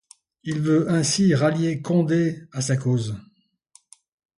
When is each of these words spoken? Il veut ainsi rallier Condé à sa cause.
Il 0.41 0.61
veut 0.61 0.89
ainsi 0.89 1.35
rallier 1.35 1.83
Condé 1.83 2.41
à 2.53 2.61
sa 2.61 2.75
cause. 2.75 3.15